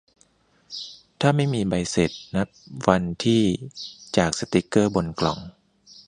[1.21, 2.47] ถ้าไม่มีใบเสร็จ นับ
[2.87, 3.41] วันที่
[4.17, 5.39] จากสติ๊กเกอร์บนกล่อง